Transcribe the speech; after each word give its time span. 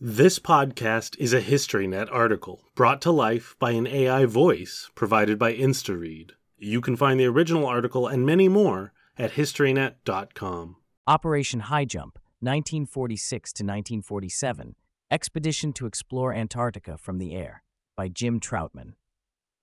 This 0.00 0.40
podcast 0.40 1.16
is 1.20 1.32
a 1.32 1.40
HistoryNet 1.40 2.08
article 2.10 2.64
brought 2.74 3.00
to 3.02 3.12
life 3.12 3.54
by 3.60 3.70
an 3.70 3.86
AI 3.86 4.24
voice 4.24 4.90
provided 4.96 5.38
by 5.38 5.54
InstaRead. 5.54 6.32
You 6.58 6.80
can 6.80 6.96
find 6.96 7.20
the 7.20 7.26
original 7.26 7.64
article 7.64 8.08
and 8.08 8.26
many 8.26 8.48
more 8.48 8.92
at 9.16 9.34
historynet.com. 9.34 10.76
Operation 11.06 11.60
High 11.60 11.84
Jump, 11.84 12.18
1946 12.40 13.52
to 13.52 13.62
1947, 13.62 14.74
Expedition 15.12 15.72
to 15.74 15.86
Explore 15.86 16.34
Antarctica 16.34 16.98
from 16.98 17.18
the 17.18 17.32
Air, 17.36 17.62
by 17.96 18.08
Jim 18.08 18.40
Trautman. 18.40 18.94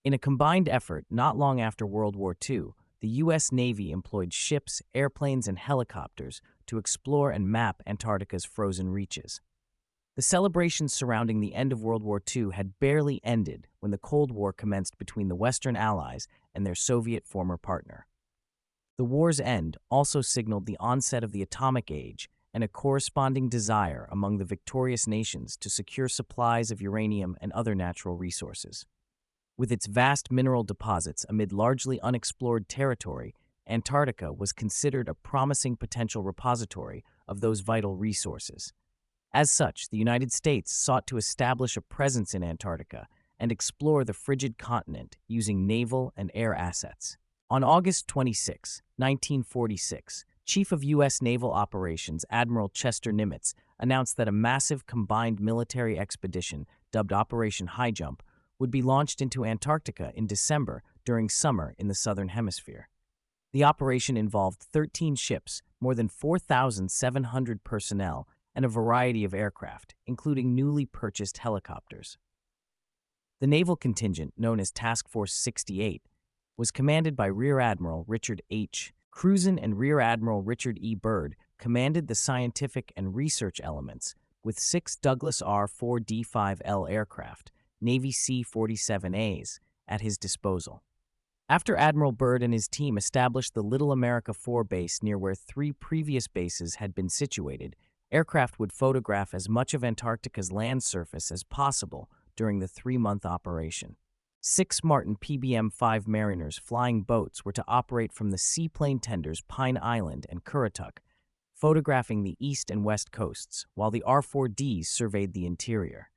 In 0.06 0.14
a 0.14 0.18
combined 0.18 0.70
effort 0.70 1.06
not 1.10 1.38
long 1.38 1.60
after 1.60 1.86
World 1.86 2.16
War 2.16 2.38
II, 2.50 2.68
the 3.02 3.10
U.S. 3.10 3.52
Navy 3.52 3.92
employed 3.92 4.32
ships, 4.32 4.82
airplanes, 4.96 5.50
and 5.50 5.60
helicopters 5.60 6.42
to 6.68 6.78
explore 6.78 7.32
and 7.32 7.50
map 7.50 7.82
Antarctica's 7.86 8.46
frozen 8.46 8.92
reaches. 8.92 9.42
The 10.18 10.22
celebrations 10.22 10.94
surrounding 10.94 11.40
the 11.40 11.56
end 11.56 11.72
of 11.72 11.84
World 11.84 12.04
War 12.04 12.22
II 12.36 12.50
had 12.54 12.78
barely 12.80 13.22
ended 13.24 13.68
when 13.80 13.92
the 13.92 13.98
Cold 13.98 14.30
War 14.30 14.52
commenced 14.52 14.98
between 14.98 15.30
the 15.30 15.36
Western 15.36 15.78
Allies 15.78 16.28
and 16.54 16.66
their 16.66 16.76
Soviet 16.76 17.26
former 17.26 17.58
partner. 17.58 18.08
The 18.98 19.06
war's 19.06 19.40
end 19.40 19.78
also 19.90 20.20
signaled 20.20 20.66
the 20.66 20.76
onset 20.82 21.24
of 21.24 21.32
the 21.32 21.42
atomic 21.42 21.90
age 21.90 22.30
and 22.54 22.62
a 22.62 22.68
corresponding 22.68 23.48
desire 23.48 24.10
among 24.12 24.38
the 24.38 24.46
victorious 24.46 25.08
nations 25.08 25.56
to 25.56 25.70
secure 25.70 26.10
supplies 26.10 26.72
of 26.72 26.82
uranium 26.82 27.38
and 27.40 27.54
other 27.54 27.74
natural 27.74 28.18
resources. 28.18 28.86
With 29.58 29.72
its 29.72 29.86
vast 29.86 30.30
mineral 30.30 30.64
deposits 30.64 31.26
amid 31.30 31.54
largely 31.54 32.02
unexplored 32.02 32.68
territory, 32.68 33.34
Antarctica 33.66 34.34
was 34.34 34.52
considered 34.52 35.08
a 35.08 35.14
promising 35.14 35.78
potential 35.78 36.22
repository 36.22 37.06
of 37.30 37.40
those 37.40 37.62
vital 37.62 37.96
resources. 37.96 38.74
As 39.34 39.50
such, 39.50 39.90
the 39.90 39.98
United 39.98 40.32
States 40.34 40.74
sought 40.74 41.08
to 41.08 41.18
establish 41.18 41.78
a 41.78 41.82
presence 41.82 42.34
in 42.34 42.44
Antarctica 42.44 43.08
and 43.40 43.52
explore 43.52 44.04
the 44.04 44.14
frigid 44.14 44.58
continent 44.58 45.18
using 45.28 45.66
naval 45.66 46.12
and 46.18 46.32
air 46.34 46.54
assets. 46.54 47.18
On 47.50 47.64
August 47.64 48.08
26, 48.08 48.82
1946, 48.98 50.26
Chief 50.46 50.72
of 50.72 50.84
U.S. 50.84 51.22
Naval 51.22 51.52
Operations 51.52 52.26
Admiral 52.30 52.68
Chester 52.70 53.14
Nimitz 53.14 53.54
announced 53.80 54.18
that 54.18 54.28
a 54.28 54.34
massive 54.34 54.86
combined 54.86 55.40
military 55.40 55.98
expedition, 55.98 56.66
dubbed 56.92 57.14
Operation 57.14 57.68
High 57.68 57.92
Jump, 57.92 58.22
would 58.60 58.72
be 58.72 58.82
launched 58.82 59.22
into 59.22 59.46
Antarctica 59.46 60.12
in 60.14 60.28
December 60.28 60.84
during 61.06 61.30
summer 61.30 61.74
in 61.78 61.88
the 61.88 61.96
Southern 61.96 62.30
Hemisphere. 62.30 62.90
The 63.54 63.64
operation 63.64 64.18
involved 64.18 64.62
13 64.62 65.16
ships, 65.16 65.62
more 65.80 65.96
than 65.96 66.10
4,700 66.10 67.64
personnel, 67.64 68.28
and 68.56 68.66
a 68.66 68.70
variety 68.70 69.24
of 69.24 69.34
aircraft, 69.34 69.96
including 70.06 70.56
newly 70.56 70.86
purchased 70.86 71.40
helicopters. 71.40 72.18
The 73.40 73.48
naval 73.48 73.76
contingent, 73.76 74.34
known 74.38 74.60
as 74.60 74.72
Task 74.72 75.08
Force 75.10 75.34
68, 75.34 76.04
was 76.58 76.72
commanded 76.72 77.16
by 77.16 77.26
Rear 77.26 77.60
Admiral 77.60 78.06
Richard 78.08 78.42
H. 78.52 78.94
Cruzen 79.10 79.58
and 79.58 79.78
Rear 79.78 80.00
Admiral 80.00 80.42
Richard 80.42 80.78
E. 80.80 80.96
Byrd 80.96 81.36
commanded 81.58 82.08
the 82.08 82.16
scientific 82.16 82.94
and 82.96 83.16
research 83.16 83.60
elements 83.64 84.16
with 84.44 84.60
six 84.60 84.96
Douglas 84.96 85.42
R-4D5L 85.42 86.90
aircraft, 86.90 87.52
Navy 87.80 88.12
C-47As, 88.12 89.60
at 89.88 90.02
his 90.02 90.18
disposal. 90.18 90.84
After 91.50 91.76
Admiral 91.76 92.14
Byrd 92.14 92.44
and 92.44 92.54
his 92.54 92.68
team 92.68 92.98
established 92.98 93.54
the 93.54 93.62
Little 93.62 93.92
America 93.92 94.34
4 94.34 94.64
base 94.64 95.04
near 95.04 95.18
where 95.18 95.36
three 95.36 95.74
previous 95.74 96.28
bases 96.28 96.76
had 96.76 96.96
been 96.96 97.10
situated, 97.10 97.76
aircraft 98.12 98.60
would 98.60 98.74
photograph 98.74 99.34
as 99.34 99.48
much 99.48 99.74
of 99.74 99.84
Antarctica's 99.84 100.52
land 100.52 100.84
surface 100.84 101.32
as 101.32 101.44
possible 101.44 102.10
during 102.36 102.60
the 102.60 102.68
three-month 102.68 103.26
operation. 103.26 103.96
Six 104.42 104.84
Martin 104.84 105.16
PBM-5 105.16 106.08
Mariners 106.08 106.58
flying 106.58 107.04
boats 107.04 107.46
were 107.46 107.52
to 107.52 107.64
operate 107.68 108.12
from 108.12 108.32
the 108.32 108.38
seaplane 108.38 109.00
tenders 109.00 109.42
Pine 109.48 109.78
Island 109.82 110.26
and 110.30 110.44
Currituck, 110.44 110.98
photographing 111.54 112.24
the 112.24 112.36
east 112.40 112.72
and 112.72 112.84
west 112.84 113.12
coasts, 113.12 113.66
while 113.76 113.92
the 113.92 114.02
R-4Ds 114.02 114.88
surveyed 114.88 115.34
the 115.34 115.46
interior. 115.46 116.10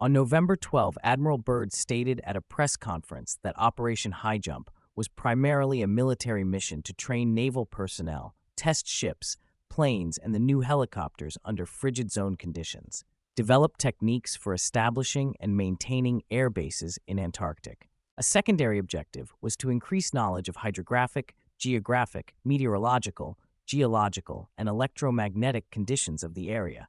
On 0.00 0.12
November 0.12 0.56
12, 0.56 0.96
Admiral 1.04 1.38
Byrd 1.38 1.72
stated 1.72 2.20
at 2.24 2.36
a 2.36 2.40
press 2.40 2.76
conference 2.76 3.38
that 3.42 3.54
Operation 3.58 4.12
High 4.12 4.38
Jump 4.38 4.70
was 4.96 5.08
primarily 5.08 5.82
a 5.82 5.86
military 5.86 6.44
mission 6.44 6.82
to 6.82 6.92
train 6.92 7.34
naval 7.34 7.66
personnel, 7.66 8.34
test 8.56 8.88
ships, 8.88 9.36
planes, 9.72 10.18
and 10.18 10.34
the 10.34 10.38
new 10.38 10.60
helicopters 10.60 11.38
under 11.46 11.64
frigid 11.64 12.12
zone 12.12 12.36
conditions 12.36 13.06
develop 13.34 13.78
techniques 13.78 14.36
for 14.36 14.52
establishing 14.52 15.34
and 15.40 15.56
maintaining 15.56 16.20
air 16.30 16.50
bases 16.50 16.98
in 17.06 17.18
Antarctic. 17.18 17.88
A 18.18 18.22
secondary 18.22 18.76
objective 18.76 19.32
was 19.40 19.56
to 19.56 19.70
increase 19.70 20.12
knowledge 20.12 20.50
of 20.50 20.56
hydrographic, 20.56 21.34
geographic, 21.58 22.34
meteorological, 22.44 23.38
geological, 23.64 24.50
and 24.58 24.68
electromagnetic 24.68 25.64
conditions 25.70 26.22
of 26.22 26.34
the 26.34 26.50
area. 26.50 26.86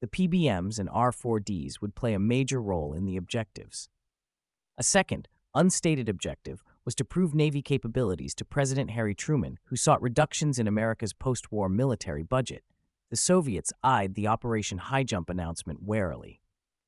The 0.00 0.06
PBMs 0.06 0.78
and 0.78 0.88
R4Ds 0.88 1.80
would 1.80 1.96
play 1.96 2.14
a 2.14 2.20
major 2.20 2.62
role 2.62 2.92
in 2.92 3.06
the 3.06 3.16
objectives. 3.16 3.88
A 4.78 4.84
second, 4.84 5.26
unstated 5.52 6.08
objective 6.08 6.62
was 6.84 6.94
to 6.96 7.04
prove 7.04 7.34
Navy 7.34 7.62
capabilities 7.62 8.34
to 8.34 8.44
President 8.44 8.90
Harry 8.90 9.14
Truman, 9.14 9.58
who 9.64 9.76
sought 9.76 10.02
reductions 10.02 10.58
in 10.58 10.66
America's 10.66 11.12
post 11.12 11.50
war 11.50 11.68
military 11.68 12.22
budget 12.22 12.62
the 13.10 13.16
Soviets 13.18 13.72
eyed 13.82 14.16
the 14.16 14.26
Operation 14.26 14.78
High 14.78 15.04
Jump 15.04 15.30
announcement 15.30 15.80
warily. 15.80 16.40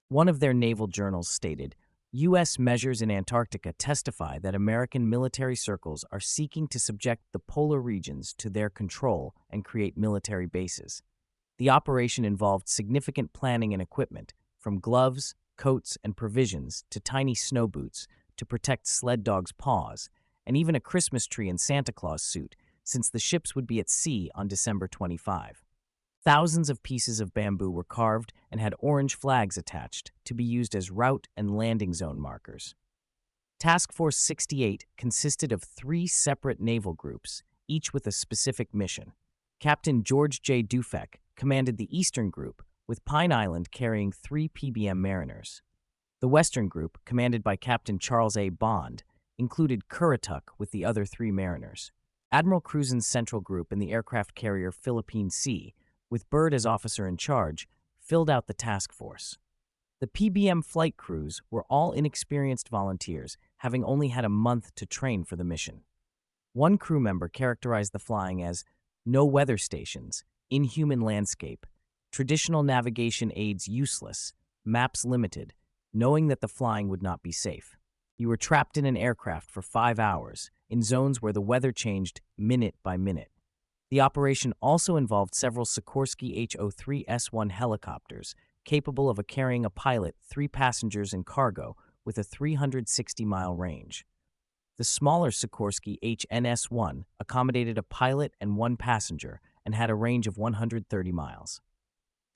One 0.08 0.28
of 0.28 0.40
their 0.40 0.52
naval 0.52 0.88
journals 0.88 1.28
stated, 1.28 1.76
U.S. 2.10 2.58
measures 2.58 3.00
in 3.00 3.12
Antarctica 3.12 3.72
testify 3.74 4.40
that 4.40 4.54
American 4.54 5.08
military 5.08 5.54
circles 5.54 6.04
are 6.10 6.18
seeking 6.18 6.66
to 6.68 6.80
subject 6.80 7.22
the 7.32 7.38
polar 7.38 7.80
regions 7.80 8.34
to 8.38 8.50
their 8.50 8.70
control 8.70 9.34
and 9.50 9.64
create 9.64 9.96
military 9.96 10.46
bases. 10.46 11.00
The 11.58 11.70
operation 11.70 12.24
involved 12.24 12.68
significant 12.68 13.32
planning 13.32 13.72
and 13.72 13.80
equipment, 13.80 14.34
from 14.58 14.80
gloves, 14.80 15.36
coats, 15.56 15.96
and 16.02 16.16
provisions 16.16 16.82
to 16.90 16.98
tiny 16.98 17.36
snow 17.36 17.68
boots 17.68 18.08
to 18.36 18.46
protect 18.46 18.86
sled 18.86 19.24
dogs' 19.24 19.52
paws, 19.52 20.08
and 20.46 20.56
even 20.56 20.74
a 20.74 20.80
Christmas 20.80 21.26
tree 21.26 21.48
and 21.48 21.60
Santa 21.60 21.92
Claus 21.92 22.22
suit, 22.22 22.54
since 22.84 23.10
the 23.10 23.18
ships 23.18 23.54
would 23.54 23.66
be 23.66 23.80
at 23.80 23.90
sea 23.90 24.30
on 24.34 24.48
December 24.48 24.86
25. 24.86 25.62
Thousands 26.24 26.70
of 26.70 26.82
pieces 26.82 27.20
of 27.20 27.34
bamboo 27.34 27.70
were 27.70 27.84
carved 27.84 28.32
and 28.50 28.60
had 28.60 28.74
orange 28.78 29.14
flags 29.14 29.56
attached 29.56 30.10
to 30.24 30.34
be 30.34 30.44
used 30.44 30.74
as 30.74 30.90
route 30.90 31.28
and 31.36 31.56
landing 31.56 31.94
zone 31.94 32.20
markers. 32.20 32.74
Task 33.58 33.92
Force 33.92 34.16
68 34.18 34.86
consisted 34.98 35.52
of 35.52 35.62
three 35.62 36.06
separate 36.06 36.60
naval 36.60 36.94
groups, 36.94 37.42
each 37.68 37.92
with 37.94 38.06
a 38.06 38.12
specific 38.12 38.74
mission. 38.74 39.12
Captain 39.60 40.02
George 40.02 40.42
J. 40.42 40.62
Dufek 40.62 41.20
commanded 41.36 41.76
the 41.76 41.96
Eastern 41.96 42.28
Group, 42.30 42.62
with 42.86 43.04
Pine 43.04 43.32
Island 43.32 43.70
carrying 43.70 44.12
three 44.12 44.48
PBM 44.48 44.98
mariners. 44.98 45.62
The 46.20 46.28
Western 46.28 46.68
Group, 46.68 46.98
commanded 47.04 47.42
by 47.42 47.56
Captain 47.56 47.98
Charles 47.98 48.36
A. 48.36 48.48
Bond, 48.48 49.04
included 49.38 49.88
Currituck 49.88 50.42
with 50.58 50.70
the 50.70 50.84
other 50.84 51.04
three 51.04 51.30
mariners. 51.30 51.92
Admiral 52.32 52.60
Cruzen's 52.60 53.06
Central 53.06 53.40
Group 53.40 53.70
and 53.70 53.80
the 53.80 53.92
aircraft 53.92 54.34
carrier 54.34 54.72
Philippine 54.72 55.30
Sea 55.30 55.74
with 56.10 56.28
Byrd 56.30 56.54
as 56.54 56.66
officer 56.66 57.06
in 57.06 57.16
charge, 57.16 57.68
filled 57.98 58.30
out 58.30 58.46
the 58.46 58.54
task 58.54 58.92
force. 58.92 59.38
The 60.00 60.06
PBM 60.06 60.64
flight 60.64 60.96
crews 60.96 61.40
were 61.50 61.64
all 61.68 61.92
inexperienced 61.92 62.68
volunteers, 62.68 63.36
having 63.58 63.84
only 63.84 64.08
had 64.08 64.24
a 64.24 64.30
month 64.30 64.74
to 64.76 64.86
train 64.86 65.24
for 65.24 65.36
the 65.36 65.44
mission. 65.44 65.82
One 66.52 66.78
crew 66.78 67.00
member 67.00 67.28
characterized 67.28 67.92
the 67.92 67.98
flying 67.98 68.42
as 68.42 68.64
no 69.04 69.24
weather 69.24 69.58
stations, 69.58 70.24
inhuman 70.50 71.00
landscape, 71.00 71.66
traditional 72.12 72.62
navigation 72.62 73.32
aids 73.34 73.68
useless, 73.68 74.32
maps 74.64 75.04
limited, 75.04 75.54
knowing 75.96 76.28
that 76.28 76.42
the 76.42 76.48
flying 76.48 76.88
would 76.90 77.02
not 77.02 77.22
be 77.22 77.32
safe. 77.32 77.74
You 78.18 78.28
were 78.28 78.36
trapped 78.36 78.76
in 78.76 78.84
an 78.84 78.98
aircraft 78.98 79.50
for 79.50 79.62
five 79.62 79.98
hours, 79.98 80.50
in 80.68 80.82
zones 80.82 81.22
where 81.22 81.32
the 81.32 81.40
weather 81.40 81.72
changed 81.72 82.20
minute 82.36 82.74
by 82.82 82.98
minute. 82.98 83.30
The 83.88 84.02
operation 84.02 84.52
also 84.60 84.96
involved 84.96 85.34
several 85.34 85.64
Sikorsky 85.64 86.52
HO-3S-1 86.52 87.50
helicopters, 87.50 88.34
capable 88.66 89.08
of 89.08 89.18
carrying 89.26 89.64
a 89.64 89.70
pilot, 89.70 90.16
three 90.22 90.48
passengers, 90.48 91.14
and 91.14 91.24
cargo, 91.24 91.76
with 92.04 92.18
a 92.18 92.24
360-mile 92.24 93.54
range. 93.54 94.04
The 94.76 94.84
smaller 94.84 95.30
Sikorsky 95.30 95.96
HNS-1 96.04 97.04
accommodated 97.18 97.78
a 97.78 97.82
pilot 97.82 98.34
and 98.38 98.58
one 98.58 98.76
passenger 98.76 99.40
and 99.64 99.74
had 99.74 99.88
a 99.88 99.94
range 99.94 100.26
of 100.26 100.36
130 100.36 101.12
miles. 101.12 101.62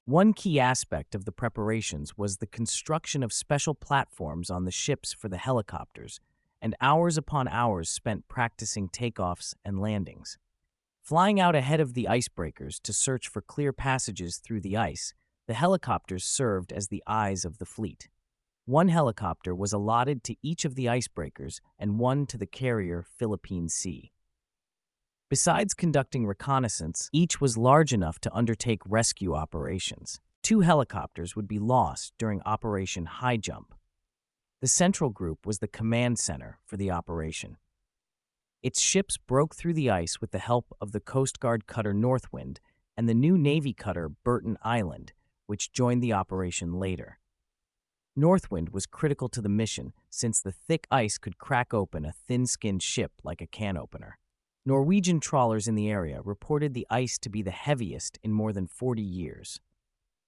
One 0.07 0.33
key 0.33 0.59
aspect 0.59 1.15
of 1.15 1.25
the 1.25 1.33
preparations 1.33 2.19
was 2.19 2.39
the 2.39 2.47
construction 2.47 3.23
of 3.23 3.33
special 3.33 3.75
platforms 3.75 4.51
on 4.51 4.65
the 4.65 4.71
ships 4.71 5.13
for 5.13 5.29
the 5.29 5.37
helicopters, 5.37 6.21
and 6.61 6.75
hours 6.81 7.17
upon 7.17 7.47
hours 7.49 7.89
spent 7.89 8.27
practicing 8.27 8.89
takeoffs 8.89 9.55
and 9.65 9.81
landings. 9.81 10.39
Flying 11.01 11.41
out 11.41 11.55
ahead 11.55 11.81
of 11.81 11.95
the 11.95 12.07
icebreakers 12.11 12.81
to 12.83 12.93
search 12.93 13.29
for 13.29 13.41
clear 13.41 13.73
passages 13.73 14.39
through 14.39 14.61
the 14.61 14.77
ice, 14.77 15.15
The 15.51 15.55
helicopters 15.55 16.23
served 16.23 16.73
as 16.73 16.87
the 16.87 17.03
eyes 17.09 17.45
of 17.45 17.59
the 17.59 17.67
fleet. 17.67 18.09
One 18.67 18.87
helicopter 18.87 19.53
was 19.53 19.73
allotted 19.73 20.23
to 20.23 20.37
each 20.43 20.65
of 20.65 20.77
the 20.77 20.85
icebreakers 20.85 21.59
and 21.77 21.99
one 21.99 22.25
to 22.27 22.39
the 22.39 22.47
carrier 22.47 23.03
Philippine 23.03 23.69
Sea. 23.69 24.13
Besides 25.31 25.75
conducting 25.75 26.27
reconnaissance, 26.27 27.09
each 27.13 27.41
was 27.41 27.57
large 27.57 27.93
enough 27.93 28.19
to 28.23 28.35
undertake 28.35 28.81
rescue 28.85 29.33
operations. 29.33 30.21
Two 30.43 30.59
helicopters 30.59 31.37
would 31.37 31.47
be 31.47 31.61
lost 31.61 32.15
during 32.19 32.43
Operation 32.45 33.07
High 33.07 33.37
Jump. 33.37 33.73
The 34.61 34.67
Central 34.67 35.09
Group 35.09 35.47
was 35.47 35.61
the 35.61 35.69
command 35.69 36.19
center 36.19 36.59
for 36.67 36.77
the 36.77 36.91
operation. 36.91 37.59
Its 38.61 38.81
ships 38.81 39.19
broke 39.19 39.55
through 39.55 39.75
the 39.75 39.89
ice 39.89 40.21
with 40.21 40.33
the 40.33 40.41
help 40.41 40.67
of 40.81 40.91
the 40.91 40.99
Coast 40.99 41.39
Guard 41.39 41.69
cutter 41.69 41.95
Northwind 41.95 42.59
and 42.97 43.09
the 43.09 43.15
new 43.15 43.39
Navy 43.39 43.73
cutter 43.73 44.09
Burton 44.09 44.59
Island, 44.65 45.13
which 45.47 45.71
joined 45.71 46.03
the 46.03 46.13
operation 46.13 46.73
later. 46.73 47.21
Northwind 48.17 48.71
was 48.71 48.85
critical 48.85 49.29
to 49.29 49.41
the 49.41 49.49
mission 49.49 49.93
since 50.11 50.41
the 50.41 50.51
thick 50.51 50.89
ice 50.91 51.19
could 51.19 51.39
crack 51.39 51.73
open 51.73 52.05
a 52.05 52.11
thin 52.11 52.49
skinned 52.49 52.83
ship 52.83 53.13
like 53.23 53.41
a 53.41 53.47
can 53.47 53.77
opener. 53.77 54.19
Norwegian 54.67 55.21
trawlers 55.21 55.67
in 55.67 55.75
the 55.75 55.89
area 55.89 56.21
reported 56.23 56.75
the 56.75 56.87
ice 56.91 57.19
to 57.19 57.31
be 57.31 57.41
the 57.41 57.51
heaviest 57.51 58.19
in 58.23 58.31
more 58.33 58.53
than 58.53 58.67
40 58.67 59.01
years. 59.01 59.59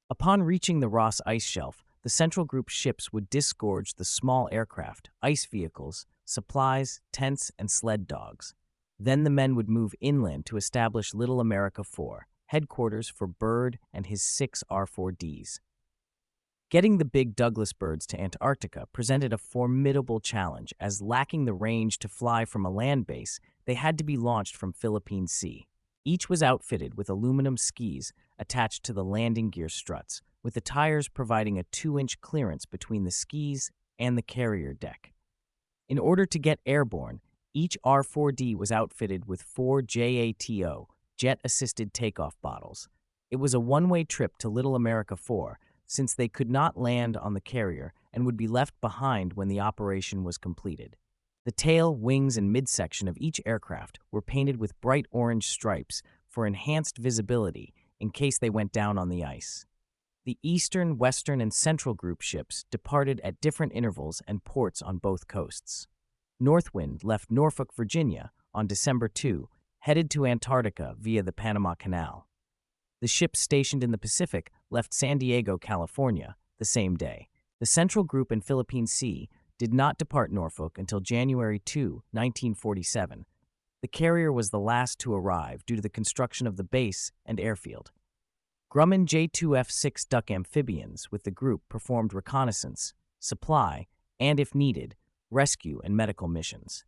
Upon 0.09 0.43
reaching 0.43 0.81
the 0.81 0.89
Ross 0.89 1.21
ice 1.27 1.45
shelf, 1.45 1.85
the 2.03 2.09
Central 2.09 2.47
Group 2.47 2.71
ships 2.71 3.13
would 3.13 3.29
disgorge 3.29 3.95
the 3.95 4.07
small 4.07 4.49
aircraft, 4.51 5.11
ice 5.23 5.45
vehicles, 5.45 6.07
supplies, 6.25 7.01
tents, 7.13 7.53
and 7.59 7.71
sled 7.71 8.07
dogs. 8.07 8.55
Then 8.99 9.25
the 9.25 9.31
men 9.31 9.55
would 9.55 9.69
move 9.69 9.95
inland 10.01 10.47
to 10.47 10.57
establish 10.57 11.13
Little 11.13 11.39
America 11.39 11.85
4, 11.85 12.27
headquarters 12.47 13.09
for 13.11 13.27
Byrd 13.27 13.79
and 13.93 14.07
his 14.07 14.23
six 14.23 14.65
R4Ds. 14.71 15.61
Getting 16.71 16.97
the 16.97 17.05
big 17.05 17.37
Douglas 17.37 17.75
birds 17.75 18.07
to 18.07 18.19
Antarctica 18.19 18.87
presented 18.95 19.35
a 19.35 19.39
formidable 19.39 20.21
challenge, 20.21 20.73
as 20.81 21.03
lacking 21.03 21.45
the 21.45 21.53
range 21.53 21.99
to 21.99 22.09
fly 22.09 22.47
from 22.47 22.65
a 22.65 22.71
land 22.71 23.07
base, 23.07 23.39
they 23.65 23.75
had 23.75 23.99
to 23.99 24.05
be 24.05 24.17
launched 24.17 24.57
from 24.57 24.73
Philippine 24.73 25.27
Sea. 25.27 25.67
Each 26.05 26.29
was 26.29 26.43
outfitted 26.43 26.97
with 26.97 27.09
aluminum 27.09 27.57
skis 27.57 28.13
attached 28.39 28.83
to 28.85 28.93
the 28.93 29.05
landing 29.05 29.51
gear 29.51 29.69
struts, 29.69 30.21
with 30.43 30.55
the 30.55 30.61
tires 30.61 31.09
providing 31.09 31.59
a 31.59 31.65
2 31.65 31.99
inch 31.99 32.21
clearance 32.21 32.67
between 32.67 33.05
the 33.05 33.11
skis 33.11 33.71
and 33.99 34.19
the 34.19 34.23
carrier 34.23 34.75
deck. 34.75 35.13
In 35.89 35.99
order 35.99 36.27
to 36.27 36.39
get 36.39 36.61
airborne, 36.67 37.21
each 37.55 37.79
R4D 37.85 38.57
was 38.57 38.73
outfitted 38.73 39.27
with 39.27 39.43
four 39.43 39.83
JATO, 39.83 40.89
jet 41.17 41.39
assisted 41.45 41.93
takeoff 41.93 42.35
bottles. 42.41 42.89
It 43.31 43.37
was 43.37 43.55
a 43.55 43.61
one 43.61 43.89
way 43.89 44.05
trip 44.05 44.37
to 44.39 44.49
Little 44.49 44.75
America 44.75 45.17
4 45.17 45.59
since 45.87 46.15
they 46.15 46.29
could 46.29 46.51
not 46.51 46.81
land 46.81 47.17
on 47.17 47.35
the 47.35 47.41
carrier 47.41 47.93
and 48.13 48.25
would 48.25 48.37
be 48.37 48.49
left 48.49 48.75
behind 48.81 49.35
when 49.35 49.49
the 49.49 49.61
operation 49.61 50.25
was 50.25 50.39
completed. 50.39 50.97
The 51.45 51.53
tail, 51.53 51.95
wings, 51.95 52.37
and 52.37 52.53
midsection 52.53 53.09
of 53.09 53.19
each 53.19 53.41
aircraft 53.45 53.99
were 54.13 54.23
painted 54.23 54.59
with 54.59 54.81
bright 54.81 55.07
orange 55.11 55.49
stripes 55.49 56.03
for 56.29 56.47
enhanced 56.47 56.99
visibility 56.99 57.75
in 57.99 58.11
case 58.11 58.39
they 58.39 58.51
went 58.51 58.73
down 58.73 58.97
on 58.97 59.09
the 59.09 59.25
ice. 59.25 59.67
The 60.25 60.39
Eastern, 60.43 60.99
Western, 60.99 61.41
and 61.41 61.53
Central 61.53 61.97
Group 61.97 62.21
ships 62.21 62.65
departed 62.71 63.21
at 63.25 63.41
different 63.41 63.73
intervals 63.75 64.23
and 64.29 64.45
ports 64.45 64.81
on 64.81 64.99
both 64.99 65.27
coasts. 65.27 65.89
Northwind 66.39 67.03
left 67.03 67.31
Norfolk, 67.31 67.75
Virginia 67.75 68.31
on 68.55 68.69
December 68.69 69.09
2, 69.09 69.49
headed 69.81 70.11
to 70.11 70.27
Antarctica 70.27 70.95
via 70.97 71.25
the 71.25 71.33
Panama 71.33 71.75
Canal. 71.75 72.29
The 73.01 73.09
ships 73.09 73.41
stationed 73.41 73.83
in 73.83 73.91
the 73.91 73.99
Pacific 73.99 74.53
left 74.71 74.95
San 74.95 75.19
Diego, 75.19 75.59
California, 75.59 76.37
the 76.61 76.65
same 76.65 76.95
day. 76.95 77.29
The 77.59 77.67
Central 77.67 78.05
Group 78.05 78.31
in 78.31 78.41
Philippine 78.41 78.87
Sea 78.87 79.29
did 79.59 79.73
not 79.73 79.99
depart 79.99 80.33
Norfolk 80.33 80.79
until 80.79 81.01
January 81.01 81.59
2, 81.59 82.03
1947. 82.11 83.25
The 83.81 83.89
carrier 83.89 84.33
was 84.33 84.51
the 84.51 84.61
last 84.61 84.99
to 85.01 85.15
arrive 85.15 85.67
due 85.67 85.77
to 85.77 85.83
the 85.83 85.89
construction 85.89 86.47
of 86.47 86.57
the 86.57 86.65
base 86.65 87.13
and 87.27 87.41
airfield. 87.41 87.91
Grumman 88.73 89.07
J2F 89.07 89.71
6 89.71 90.05
Duck 90.07 90.31
amphibians 90.31 91.11
with 91.11 91.25
the 91.25 91.31
group 91.31 91.63
performed 91.69 92.15
reconnaissance, 92.15 92.95
supply, 93.19 93.87
and, 94.19 94.41
if 94.41 94.55
needed, 94.55 94.95
rescue 95.31 95.81
and 95.85 95.97
medical 95.97 96.29
missions. 96.29 96.85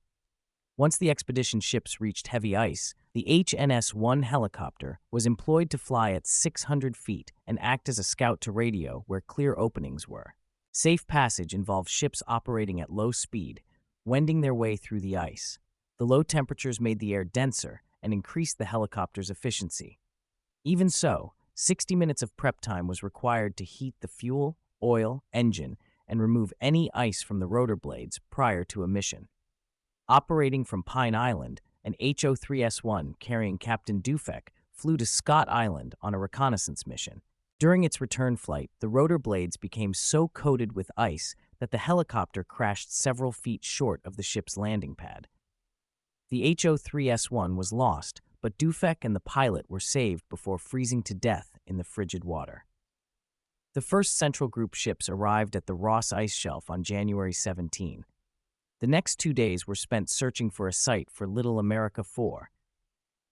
Once 0.77 0.97
the 0.97 1.11
expedition 1.11 1.61
ships 1.61 2.01
reached 2.01 2.29
heavy 2.29 2.57
ice, 2.57 2.95
the 3.13 3.25
HNS 3.29 3.95
1 3.95 4.23
helicopter 4.23 4.99
was 5.13 5.27
employed 5.27 5.71
to 5.71 5.79
fly 5.79 6.11
at 6.13 6.27
600 6.27 6.97
feet 6.97 7.33
and 7.47 7.59
act 7.61 7.89
as 7.89 7.99
a 7.99 8.03
scout 8.03 8.41
to 8.41 8.51
radio 8.51 9.05
where 9.07 9.21
clear 9.21 9.55
openings 9.57 10.09
were. 10.09 10.35
Safe 10.77 11.07
passage 11.07 11.55
involved 11.55 11.89
ships 11.89 12.21
operating 12.27 12.81
at 12.81 12.91
low 12.91 13.13
speed, 13.13 13.63
wending 14.05 14.41
their 14.41 14.53
way 14.53 14.75
through 14.75 14.99
the 15.03 15.17
ice. 15.17 15.57
The 15.99 16.05
low 16.05 16.25
temperatures 16.25 16.81
made 16.81 16.99
the 16.99 17.15
air 17.15 17.23
denser 17.23 17.83
and 18.03 18.13
increased 18.13 18.59
the 18.59 18.65
helicopter's 18.65 19.31
efficiency. 19.31 20.01
Even 20.65 20.91
so, 20.91 21.33
60 21.55 21.95
minutes 21.95 22.23
of 22.23 22.37
prep 22.37 22.61
time 22.61 22.89
was 22.89 23.05
required 23.05 23.57
to 23.59 23.65
heat 23.65 23.95
the 24.01 24.09
fuel, 24.09 24.59
oil, 24.83 25.23
engine, 25.33 25.77
and 26.09 26.21
remove 26.21 26.53
any 26.61 26.91
ice 26.93 27.23
from 27.23 27.39
the 27.39 27.47
rotor 27.47 27.77
blades 27.77 28.21
prior 28.29 28.65
to 28.65 28.83
a 28.83 28.89
mission. 28.89 29.29
Operating 30.09 30.65
from 30.65 30.83
Pine 30.83 31.15
Island, 31.15 31.61
an 31.85 31.95
HO-3S1 32.01 33.21
carrying 33.21 33.59
Captain 33.59 34.03
Dufek 34.03 34.49
flew 34.73 34.97
to 34.97 35.07
Scott 35.07 35.49
Island 35.49 35.95
on 36.03 36.15
a 36.15 36.19
reconnaissance 36.19 36.85
mission. 36.85 37.23
During 37.65 37.83
its 37.83 37.99
return 37.99 38.37
flight, 38.37 38.71
the 38.81 38.91
rotor 38.91 39.19
blades 39.19 39.57
became 39.57 39.95
so 39.95 40.29
coated 40.29 40.75
with 40.75 40.91
ice 40.99 41.35
that 41.61 41.71
the 41.71 41.79
helicopter 41.79 42.45
crashed 42.45 42.95
several 42.95 43.33
feet 43.33 43.65
short 43.65 44.03
of 44.05 44.19
the 44.19 44.23
ship's 44.23 44.59
landing 44.59 44.95
pad. 44.95 45.29
The 46.29 46.43
HO-3S1 46.43 47.57
was 47.57 47.73
lost, 47.73 48.21
but 48.43 48.59
Dufek 48.59 48.97
and 49.01 49.17
the 49.17 49.21
pilot 49.21 49.65
were 49.71 49.81
saved 49.81 50.29
before 50.29 50.59
freezing 50.59 51.03
to 51.05 51.15
death 51.15 51.59
in 51.67 51.79
the 51.79 51.85
frigid 51.85 52.23
water. 52.23 52.67
The 53.73 53.81
first 53.81 54.15
Central 54.15 54.51
Group 54.51 54.75
ships 54.75 55.09
arrived 55.09 55.57
at 55.57 55.65
the 55.65 55.73
Ross 55.75 56.13
Ice 56.13 56.35
Shelf 56.35 56.69
on 56.69 56.83
January 56.83 57.33
17. 57.33 58.05
The 58.81 58.87
next 58.87 59.19
two 59.19 59.33
days 59.33 59.67
were 59.67 59.75
spent 59.75 60.11
searching 60.11 60.51
for 60.51 60.69
a 60.69 60.73
site 60.75 61.09
for 61.11 61.27
Little 61.27 61.59
America 61.59 62.05
4. 62.05 62.51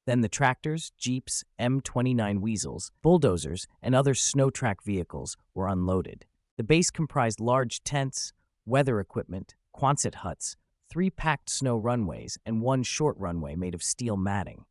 Then 0.07 0.21
the 0.21 0.29
tractors, 0.29 0.93
jeeps, 0.99 1.45
M29 1.61 2.41
weasels, 2.41 2.91
bulldozers, 3.03 3.69
and 3.81 3.95
other 3.95 4.15
snow 4.15 4.51
track 4.51 4.83
vehicles 4.83 5.37
were 5.55 5.69
unloaded. 5.69 6.27
The 6.57 6.65
base 6.65 6.91
comprised 6.91 7.41
large 7.41 7.85
tents, 7.85 8.33
weather 8.67 8.99
equipment, 9.01 9.55
Quonset 9.75 10.17
huts, 10.17 10.57
three 10.91 11.09
packed 11.09 11.49
snow 11.49 11.77
runways, 11.77 12.39
and 12.45 12.61
one 12.61 12.83
short 12.83 13.17
runway 13.19 13.55
made 13.55 13.75
of 13.75 13.83
steel 13.83 14.17
matting. 14.17 14.65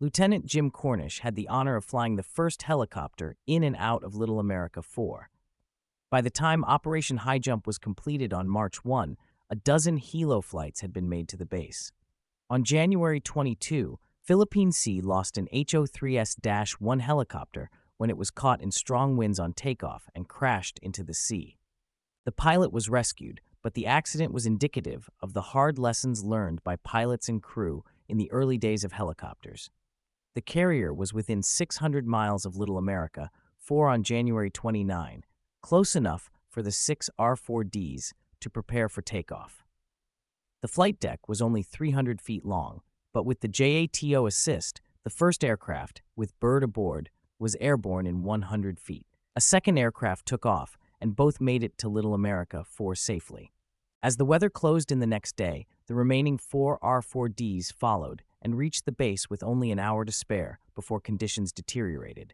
Lieutenant 0.00 0.46
Jim 0.46 0.70
Cornish 0.70 1.20
had 1.20 1.36
the 1.36 1.46
honor 1.48 1.76
of 1.76 1.84
flying 1.84 2.16
the 2.16 2.22
first 2.22 2.62
helicopter 2.62 3.36
in 3.46 3.62
and 3.62 3.76
out 3.78 4.02
of 4.02 4.16
Little 4.16 4.40
America 4.40 4.80
4. 4.80 5.28
By 6.10 6.22
the 6.22 6.30
time 6.30 6.64
Operation 6.64 7.18
High 7.18 7.38
Jump 7.38 7.66
was 7.66 7.78
completed 7.78 8.32
on 8.32 8.48
March 8.48 8.82
1, 8.84 9.16
a 9.50 9.56
dozen 9.56 10.00
helo 10.00 10.42
flights 10.42 10.80
had 10.80 10.92
been 10.92 11.08
made 11.08 11.28
to 11.28 11.36
the 11.36 11.44
base. 11.44 11.92
On 12.48 12.64
January 12.64 13.20
22, 13.20 13.98
Philippine 14.30 14.70
Sea 14.70 15.00
lost 15.00 15.36
an 15.38 15.48
HO-3S 15.52 16.74
1 16.78 17.00
helicopter 17.00 17.68
when 17.96 18.10
it 18.10 18.16
was 18.16 18.30
caught 18.30 18.60
in 18.60 18.70
strong 18.70 19.16
winds 19.16 19.40
on 19.40 19.52
takeoff 19.52 20.08
and 20.14 20.28
crashed 20.28 20.78
into 20.84 21.02
the 21.02 21.14
sea. 21.14 21.58
The 22.24 22.30
pilot 22.30 22.72
was 22.72 22.88
rescued, 22.88 23.40
but 23.60 23.74
the 23.74 23.86
accident 23.88 24.32
was 24.32 24.46
indicative 24.46 25.10
of 25.20 25.32
the 25.32 25.40
hard 25.50 25.80
lessons 25.80 26.22
learned 26.22 26.62
by 26.62 26.76
pilots 26.76 27.28
and 27.28 27.42
crew 27.42 27.82
in 28.08 28.18
the 28.18 28.30
early 28.30 28.56
days 28.56 28.84
of 28.84 28.92
helicopters. 28.92 29.68
The 30.36 30.42
carrier 30.42 30.94
was 30.94 31.12
within 31.12 31.42
600 31.42 32.06
miles 32.06 32.46
of 32.46 32.56
Little 32.56 32.78
America, 32.78 33.32
4 33.58 33.88
on 33.88 34.04
January 34.04 34.48
29, 34.48 35.24
close 35.60 35.96
enough 35.96 36.30
for 36.48 36.62
the 36.62 36.70
six 36.70 37.10
R4Ds 37.18 38.12
to 38.38 38.48
prepare 38.48 38.88
for 38.88 39.02
takeoff. 39.02 39.64
The 40.62 40.68
flight 40.68 41.00
deck 41.00 41.28
was 41.28 41.42
only 41.42 41.64
300 41.64 42.20
feet 42.20 42.44
long, 42.44 42.82
but 43.12 43.26
with 43.26 43.40
the 43.40 43.48
JATO 43.48 44.26
assist, 44.26 44.80
the 45.04 45.10
first 45.10 45.44
aircraft, 45.44 46.02
with 46.16 46.38
Byrd 46.40 46.62
aboard, 46.62 47.10
was 47.38 47.56
airborne 47.60 48.06
in 48.06 48.22
100 48.22 48.78
feet. 48.78 49.06
A 49.34 49.40
second 49.40 49.78
aircraft 49.78 50.26
took 50.26 50.44
off, 50.44 50.76
and 51.00 51.16
both 51.16 51.40
made 51.40 51.62
it 51.64 51.78
to 51.78 51.88
Little 51.88 52.14
America 52.14 52.64
4 52.64 52.94
safely. 52.94 53.52
As 54.02 54.16
the 54.16 54.24
weather 54.24 54.48
closed 54.48 54.90
in 54.90 55.00
the 55.00 55.06
next 55.06 55.36
day, 55.36 55.66
the 55.86 55.94
remaining 55.94 56.38
four 56.38 56.78
R4Ds 56.82 57.72
followed 57.72 58.22
and 58.40 58.56
reached 58.56 58.86
the 58.86 58.92
base 58.92 59.28
with 59.28 59.42
only 59.42 59.70
an 59.70 59.78
hour 59.78 60.04
to 60.04 60.12
spare 60.12 60.58
before 60.74 61.00
conditions 61.00 61.52
deteriorated. 61.52 62.32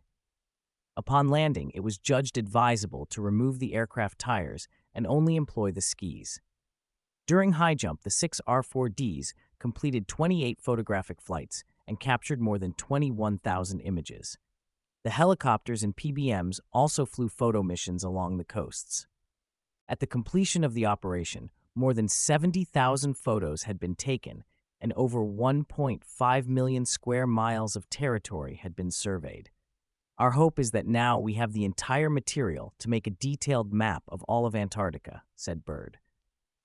Upon 0.96 1.28
landing, 1.28 1.72
it 1.74 1.80
was 1.80 1.98
judged 1.98 2.38
advisable 2.38 3.04
to 3.06 3.20
remove 3.20 3.58
the 3.58 3.74
aircraft 3.74 4.18
tires 4.18 4.68
and 4.94 5.06
only 5.06 5.36
employ 5.36 5.72
the 5.72 5.80
skis. 5.80 6.40
During 7.26 7.52
high 7.52 7.74
jump, 7.74 8.02
the 8.02 8.10
six 8.10 8.40
R4Ds 8.46 9.32
completed 9.66 10.06
28 10.06 10.60
photographic 10.60 11.20
flights 11.20 11.64
and 11.88 11.98
captured 11.98 12.40
more 12.40 12.56
than 12.56 12.72
21,000 12.74 13.80
images. 13.80 14.38
The 15.02 15.10
helicopters 15.10 15.82
and 15.82 15.96
PBMs 15.96 16.60
also 16.72 17.04
flew 17.04 17.28
photo 17.28 17.64
missions 17.64 18.04
along 18.04 18.36
the 18.36 18.44
coasts. 18.44 19.08
At 19.88 19.98
the 19.98 20.06
completion 20.06 20.62
of 20.62 20.72
the 20.72 20.86
operation, 20.86 21.50
more 21.74 21.92
than 21.92 22.06
70,000 22.06 23.14
photos 23.14 23.64
had 23.64 23.80
been 23.80 23.96
taken 23.96 24.44
and 24.80 24.92
over 24.94 25.18
1.5 25.18 26.46
million 26.46 26.86
square 26.86 27.26
miles 27.26 27.74
of 27.74 27.90
territory 27.90 28.60
had 28.62 28.76
been 28.76 28.92
surveyed. 28.92 29.50
Our 30.16 30.30
hope 30.30 30.60
is 30.60 30.70
that 30.70 30.86
now 30.86 31.18
we 31.18 31.34
have 31.34 31.54
the 31.54 31.64
entire 31.64 32.08
material 32.08 32.72
to 32.78 32.88
make 32.88 33.08
a 33.08 33.18
detailed 33.18 33.72
map 33.72 34.04
of 34.06 34.22
all 34.28 34.46
of 34.46 34.54
Antarctica, 34.54 35.24
said 35.34 35.64
Byrd. 35.64 35.98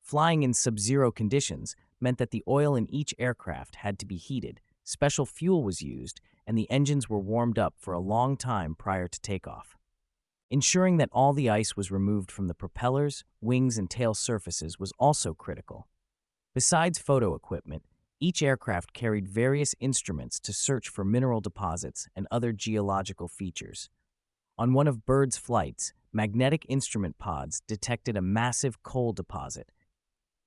Flying 0.03 0.43
in 0.43 0.53
sub 0.53 0.77
zero 0.77 1.11
conditions 1.11 1.75
meant 2.01 2.17
that 2.17 2.31
the 2.31 2.43
oil 2.47 2.75
in 2.75 2.89
each 2.93 3.13
aircraft 3.19 3.75
had 3.75 3.99
to 3.99 4.05
be 4.05 4.17
heated, 4.17 4.59
special 4.83 5.25
fuel 5.25 5.63
was 5.63 5.81
used, 5.81 6.19
and 6.47 6.57
the 6.57 6.69
engines 6.71 7.09
were 7.09 7.19
warmed 7.19 7.59
up 7.59 7.75
for 7.77 7.93
a 7.93 7.99
long 7.99 8.35
time 8.35 8.75
prior 8.75 9.07
to 9.07 9.21
takeoff. 9.21 9.77
Ensuring 10.49 10.97
that 10.97 11.09
all 11.13 11.31
the 11.31 11.49
ice 11.49 11.77
was 11.77 11.91
removed 11.91 12.29
from 12.29 12.47
the 12.47 12.53
propellers, 12.53 13.23
wings, 13.39 13.77
and 13.77 13.89
tail 13.89 14.13
surfaces 14.13 14.77
was 14.77 14.91
also 14.99 15.33
critical. 15.33 15.87
Besides 16.53 16.99
photo 16.99 17.35
equipment, 17.35 17.83
each 18.19 18.43
aircraft 18.43 18.93
carried 18.93 19.29
various 19.29 19.73
instruments 19.79 20.39
to 20.41 20.51
search 20.51 20.89
for 20.89 21.05
mineral 21.05 21.39
deposits 21.39 22.07
and 22.15 22.27
other 22.29 22.51
geological 22.51 23.27
features. 23.27 23.89
On 24.57 24.73
one 24.73 24.87
of 24.87 25.05
Byrd's 25.05 25.37
flights, 25.37 25.93
magnetic 26.11 26.65
instrument 26.67 27.17
pods 27.17 27.61
detected 27.65 28.17
a 28.17 28.21
massive 28.21 28.83
coal 28.83 29.13
deposit. 29.13 29.71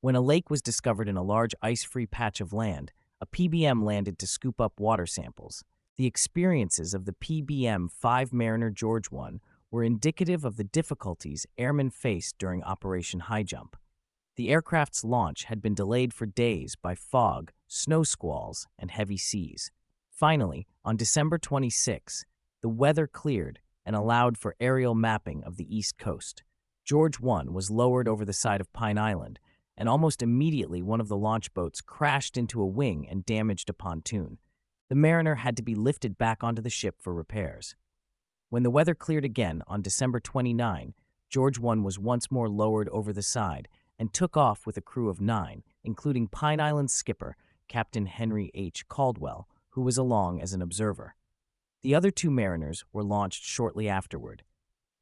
When 0.05 0.17
a 0.17 0.21
lake 0.21 0.51
was 0.51 0.61
discovered 0.61 1.09
in 1.09 1.17
a 1.17 1.23
large 1.23 1.55
ice 1.63 1.83
free 1.83 2.05
patch 2.05 2.43
of 2.43 2.53
land, 2.53 2.93
a 3.23 3.27
PBM 3.27 3.83
landed 3.83 4.19
to 4.19 4.27
scoop 4.27 4.61
up 4.61 4.79
water 4.79 5.07
samples. 5.07 5.65
The 5.97 6.05
experiences 6.05 6.93
of 6.93 7.07
the 7.07 7.15
PBM 7.15 7.91
5 7.91 8.31
Mariner 8.31 8.69
George 8.69 9.11
1 9.11 9.41
were 9.71 9.83
indicative 9.83 10.45
of 10.45 10.59
the 10.59 10.65
difficulties 10.65 11.47
airmen 11.57 11.89
faced 11.89 12.37
during 12.37 12.63
Operation 12.63 13.21
High 13.21 13.45
Jump. 13.45 13.77
The 14.37 14.51
aircraft's 14.51 15.05
launch 15.05 15.45
had 15.45 15.63
been 15.63 15.75
delayed 15.75 16.13
for 16.13 16.27
days 16.27 16.77
by 16.77 16.95
fog, 16.95 17.51
snow 17.67 18.03
squalls, 18.03 18.67
and 18.79 18.91
heavy 18.91 19.17
seas. 19.17 19.71
Finally, 20.11 20.67
on 20.85 20.99
December 20.99 21.39
26, 21.39 22.27
the 22.61 22.69
weather 22.69 23.07
cleared 23.07 23.59
and 23.87 23.97
allowed 23.97 24.37
for 24.37 24.55
aerial 24.61 24.95
mapping 24.95 25.43
of 25.45 25.57
the 25.57 25.75
East 25.75 25.97
Coast. 25.97 26.43
George 26.85 27.19
1 27.19 27.55
was 27.55 27.71
lowered 27.71 28.07
over 28.07 28.27
the 28.27 28.35
side 28.35 28.61
of 28.61 28.71
Pine 28.75 28.99
Island, 28.99 29.41
and 29.77 29.89
almost 29.89 30.23
immediately 30.23 30.83
one 30.83 31.01
of 31.01 31.09
the 31.09 31.17
launch 31.17 31.53
boats 31.55 31.81
crashed 31.81 32.37
into 32.37 32.61
a 32.61 32.67
wing 32.67 33.07
and 33.09 33.27
damaged 33.27 33.69
a 33.69 33.73
pontoon. 33.73 34.39
The 34.89 34.95
mariner 34.95 35.37
had 35.37 35.57
to 35.57 35.63
be 35.63 35.75
lifted 35.75 36.19
back 36.19 36.45
onto 36.45 36.63
the 36.63 36.71
ship 36.71 36.97
for 37.01 37.13
repairs. 37.13 37.75
When 38.51 38.63
the 38.63 38.71
weather 38.71 38.95
cleared 38.95 39.25
again 39.25 39.63
on 39.67 39.83
December 39.83 40.21
29, 40.21 40.95
George 41.29 41.59
1 41.59 41.83
was 41.83 41.99
once 41.99 42.31
more 42.31 42.49
lowered 42.49 42.89
over 42.91 43.13
the 43.13 43.23
side 43.23 43.69
and 43.99 44.13
took 44.13 44.37
off 44.37 44.67
with 44.67 44.77
a 44.77 44.83
crew 44.83 45.09
of 45.09 45.21
nine, 45.21 45.63
including 45.83 46.29
Pine 46.29 46.61
Island 46.61 46.91
skipper 46.91 47.37
Captain 47.69 48.07
Henry 48.07 48.51
H. 48.55 48.87
Caldwell, 48.89 49.49
who 49.71 49.83
was 49.83 49.99
along 49.99 50.41
as 50.41 50.53
an 50.53 50.63
observer. 50.63 51.17
The 51.83 51.95
other 51.95 52.11
two 52.11 52.31
mariners 52.31 52.85
were 52.93 53.03
launched 53.03 53.45
shortly 53.45 53.89
afterward. 53.89 54.45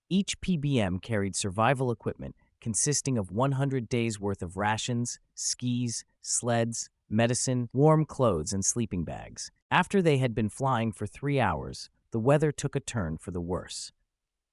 Each 0.09 0.41
PBM 0.41 1.03
carried 1.03 1.37
survival 1.37 1.91
equipment 1.91 2.35
consisting 2.63 3.19
of 3.19 3.33
100 3.33 3.89
days' 3.89 4.21
worth 4.21 4.41
of 4.41 4.57
rations, 4.57 5.19
skis, 5.35 6.05
sleds, 6.23 6.89
medicine, 7.11 7.69
warm 7.75 8.07
clothes, 8.07 8.53
and 8.53 8.65
sleeping 8.65 9.05
bags. 9.05 9.51
After 9.71 10.01
they 10.01 10.19
had 10.19 10.35
been 10.35 10.49
flying 10.49 10.93
for 10.93 11.07
three 11.07 11.41
hours, 11.41 11.91
the 12.13 12.21
weather 12.21 12.53
took 12.53 12.77
a 12.77 12.81
turn 12.81 13.19
for 13.19 13.33
the 13.33 13.41
worse. 13.41 13.93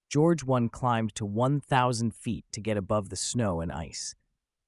George 0.10 0.44
1 0.44 0.70
climbed 0.70 1.13
to 1.16 1.25
1,000 1.25 2.13
feet 2.16 2.46
to 2.51 2.60
get 2.60 2.78
above 2.78 3.10
the 3.10 3.16
snow 3.16 3.62
and 3.62 3.72
ice. 3.72 4.16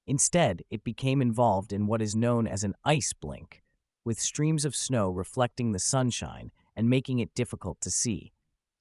Instead, 0.06 0.62
it 0.70 0.84
became 0.84 1.20
involved 1.20 1.72
in 1.72 1.86
what 1.86 2.00
is 2.00 2.14
known 2.14 2.46
as 2.46 2.62
an 2.62 2.74
ice 2.84 3.12
blink, 3.12 3.62
with 4.04 4.20
streams 4.20 4.64
of 4.64 4.76
snow 4.76 5.10
reflecting 5.10 5.72
the 5.72 5.78
sunshine 5.80 6.52
and 6.76 6.88
making 6.88 7.18
it 7.18 7.34
difficult 7.34 7.80
to 7.80 7.90
see, 7.90 8.32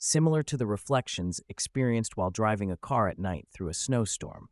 similar 0.04 0.42
to 0.42 0.58
the 0.58 0.66
reflections 0.66 1.42
experienced 1.48 2.18
while 2.18 2.32
driving 2.32 2.72
a 2.72 2.78
car 2.78 3.08
at 3.08 3.20
night 3.20 3.48
through 3.54 3.70
a 3.70 3.74
snowstorm. 3.74 4.50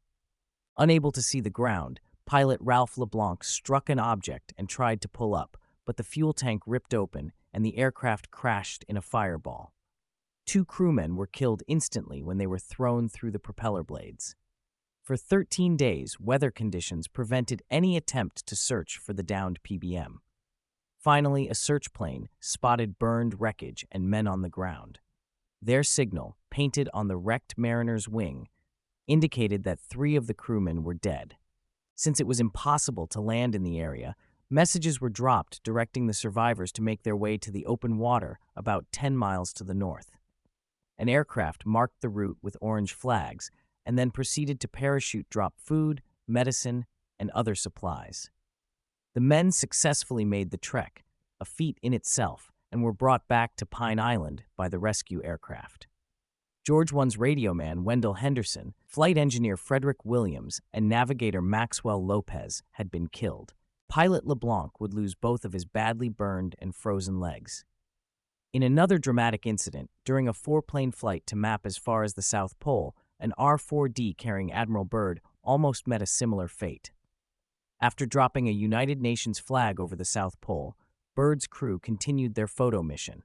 Unable 0.78 1.12
to 1.12 1.24
see 1.24 1.42
the 1.42 1.50
ground, 1.50 2.00
pilot 2.28 2.60
Ralph 2.62 3.00
LeBlanc 3.00 3.44
struck 3.44 3.90
an 3.90 3.98
object 3.98 4.54
and 4.60 4.70
tried 4.70 5.02
to 5.02 5.10
pull 5.10 5.34
up, 5.34 5.58
but 5.88 5.98
the 5.98 6.04
fuel 6.04 6.34
tank 6.34 6.62
ripped 6.68 6.94
open 6.94 7.32
and 7.52 7.66
the 7.66 7.80
aircraft 7.80 8.30
crashed 8.30 8.86
in 8.88 8.96
a 8.96 9.02
fireball. 9.02 9.74
Two 10.46 10.64
crewmen 10.64 11.16
were 11.16 11.26
killed 11.26 11.64
instantly 11.68 12.22
when 12.22 12.38
they 12.38 12.48
were 12.48 12.60
thrown 12.60 13.10
through 13.10 13.32
the 13.32 13.40
propeller 13.40 13.84
blades. 13.84 14.36
For 15.02 15.18
13 15.18 15.76
days, 15.76 16.20
weather 16.20 16.52
conditions 16.52 17.08
prevented 17.08 17.64
any 17.72 17.98
attempt 17.98 18.46
to 18.46 18.56
search 18.56 19.00
for 19.00 19.14
the 19.14 19.24
downed 19.24 19.64
PBM. 19.64 20.18
Finally, 21.00 21.50
a 21.50 21.56
search 21.56 21.92
plane 21.92 22.30
spotted 22.40 23.00
burned 23.00 23.42
wreckage 23.42 23.84
and 23.92 24.12
men 24.12 24.28
on 24.28 24.44
the 24.44 24.50
ground. 24.50 25.00
Their 25.62 25.84
signal, 25.84 26.38
painted 26.50 26.90
on 26.94 27.08
the 27.08 27.18
wrecked 27.18 27.58
mariner's 27.58 28.08
wing, 28.08 28.48
indicated 29.08 29.64
that 29.64 29.80
three 29.80 30.16
of 30.16 30.28
the 30.28 30.34
crewmen 30.34 30.84
were 30.84 30.94
dead. 30.94 31.36
Since 31.96 32.20
it 32.20 32.28
was 32.28 32.40
impossible 32.40 33.08
to 33.08 33.20
land 33.20 33.56
in 33.56 33.64
the 33.64 33.80
area, 33.80 34.16
messages 34.50 35.02
were 35.02 35.10
dropped 35.10 35.62
directing 35.64 36.08
the 36.08 36.14
survivors 36.14 36.72
to 36.74 36.82
make 36.82 37.04
their 37.04 37.16
way 37.16 37.38
to 37.38 37.52
the 37.52 37.66
open 37.66 37.98
water 37.98 38.40
about 38.56 38.86
10 38.92 39.18
miles 39.18 39.52
to 39.54 39.64
the 39.64 39.74
north. 39.74 40.12
An 40.98 41.10
aircraft 41.10 41.66
marked 41.66 42.02
the 42.02 42.10
route 42.10 42.38
with 42.42 42.58
orange 42.62 42.94
flags 42.94 43.52
and 43.86 43.98
then 43.98 44.12
proceeded 44.12 44.60
to 44.62 44.68
parachute 44.68 45.30
drop 45.30 45.56
food, 45.58 46.02
medicine, 46.28 46.86
and 47.20 47.32
other 47.32 47.56
supplies. 47.56 48.30
The 49.14 49.22
men 49.22 49.52
successfully 49.52 50.24
made 50.24 50.52
the 50.52 50.58
trek, 50.58 51.04
a 51.40 51.46
feat 51.46 51.78
in 51.82 51.94
itself, 51.94 52.49
and 52.72 52.84
were 52.84 52.94
brought 52.94 53.28
back 53.28 53.56
to 53.56 53.66
Pine 53.66 54.00
Island 54.00 54.44
by 54.56 54.68
the 54.68 54.80
rescue 54.80 55.22
aircraft. 55.24 55.88
George 56.66 56.92
1's 56.92 57.18
radio 57.18 57.54
man, 57.54 57.84
Wendell 57.84 58.16
Henderson, 58.16 58.74
flight 58.86 59.18
engineer 59.18 59.58
Frederick 59.58 60.06
Williams, 60.06 60.62
and 60.74 60.88
navigator 60.88 61.42
Maxwell 61.42 62.06
Lopez 62.06 62.62
had 62.74 62.92
been 62.92 63.08
killed. 63.08 63.54
Pilot 63.88 64.28
LeBlanc 64.28 64.80
would 64.80 64.94
lose 64.94 65.16
both 65.16 65.46
of 65.46 65.54
his 65.54 65.66
badly 65.66 66.10
burned 66.10 66.56
and 66.60 66.76
frozen 66.76 67.20
legs. 67.20 67.66
In 68.54 68.62
another 68.62 68.98
dramatic 68.98 69.46
incident, 69.46 69.90
during 70.06 70.28
a 70.28 70.34
four 70.34 70.62
plane 70.62 70.92
flight 70.92 71.26
to 71.28 71.36
map 71.36 71.66
as 71.66 71.78
far 71.78 72.04
as 72.04 72.14
the 72.14 72.22
South 72.22 72.60
Pole, 72.60 72.96
an 73.20 73.34
R 73.38 73.58
4D 73.58 74.18
carrying 74.18 74.52
Admiral 74.52 74.86
Byrd 74.86 75.22
almost 75.44 75.88
met 75.88 76.02
a 76.02 76.08
similar 76.08 76.48
fate. 76.48 76.92
After 77.82 78.06
dropping 78.06 78.48
a 78.48 78.52
United 78.52 79.02
Nations 79.02 79.40
flag 79.40 79.80
over 79.80 79.96
the 79.96 80.06
South 80.06 80.40
Pole, 80.42 80.76
Byrd's 81.20 81.48
crew 81.48 81.80
continued 81.80 82.36
their 82.36 82.48
photo 82.48 82.82
mission. 82.82 83.24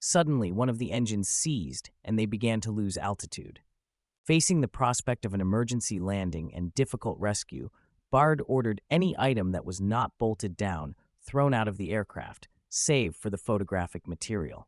Suddenly, 0.00 0.52
one 0.52 0.70
of 0.70 0.78
the 0.78 0.90
engines 0.90 1.28
seized 1.28 1.90
and 2.02 2.18
they 2.18 2.24
began 2.24 2.62
to 2.62 2.70
lose 2.70 2.96
altitude. 2.96 3.60
Facing 4.24 4.62
the 4.62 4.68
prospect 4.68 5.26
of 5.26 5.34
an 5.34 5.42
emergency 5.42 6.00
landing 6.00 6.50
and 6.54 6.74
difficult 6.74 7.18
rescue, 7.20 7.68
Byrd 8.10 8.40
ordered 8.46 8.80
any 8.90 9.14
item 9.18 9.52
that 9.52 9.66
was 9.66 9.82
not 9.82 10.12
bolted 10.16 10.56
down 10.56 10.94
thrown 11.20 11.52
out 11.52 11.68
of 11.68 11.76
the 11.76 11.90
aircraft, 11.90 12.48
save 12.70 13.14
for 13.14 13.28
the 13.28 13.36
photographic 13.36 14.08
material. 14.08 14.66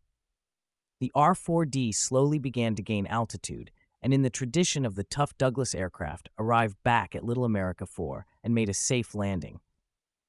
The 1.01 1.11
R 1.15 1.33
4D 1.33 1.95
slowly 1.95 2.39
began 2.39 2.75
to 2.75 2.83
gain 2.83 3.07
altitude 3.07 3.71
and 4.03 4.13
in 4.13 4.21
the 4.21 4.29
tradition 4.29 4.85
of 4.85 4.95
the 4.95 5.05
tough 5.05 5.39
Douglas 5.39 5.75
aircraft, 5.75 6.29
arrived 6.39 6.77
back 6.83 7.15
at 7.15 7.25
Little 7.25 7.47
America 7.47 7.87
4 7.87 8.27
and 8.45 8.55
made 8.55 8.69
a 8.69 8.75
safe 8.75 9.15
landing. 9.15 9.61